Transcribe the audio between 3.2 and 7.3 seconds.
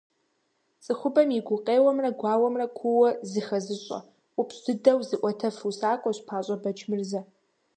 зыхэзыщӀэ, ӀупщӀ дыдэу зыӀуэтэф усакӀуэщ ПащӀэ Бэчмырзэ.